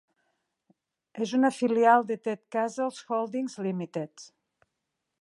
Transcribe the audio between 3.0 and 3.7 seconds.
Holdings